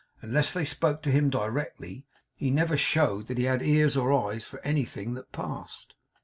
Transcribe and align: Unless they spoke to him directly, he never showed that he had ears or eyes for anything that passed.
Unless 0.23 0.53
they 0.53 0.65
spoke 0.65 1.03
to 1.03 1.11
him 1.11 1.29
directly, 1.29 2.07
he 2.35 2.49
never 2.49 2.75
showed 2.75 3.27
that 3.27 3.37
he 3.37 3.43
had 3.43 3.61
ears 3.61 3.95
or 3.95 4.11
eyes 4.11 4.47
for 4.47 4.59
anything 4.61 5.13
that 5.13 5.31
passed. 5.31 5.93